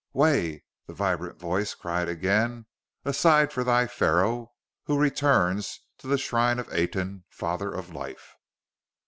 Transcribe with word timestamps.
"Way!" 0.13 0.63
the 0.87 0.95
vibrant 0.95 1.37
voice 1.39 1.75
cried 1.75 2.09
again. 2.09 2.65
"Aside 3.05 3.53
for 3.53 3.63
thy 3.63 3.85
Pharaoh, 3.85 4.51
who 4.85 4.97
returns 4.97 5.79
to 5.99 6.07
the 6.07 6.17
shrine 6.17 6.57
of 6.57 6.73
Aten, 6.73 7.25
Father 7.29 7.71
of 7.71 7.91
Life!" 7.91 8.33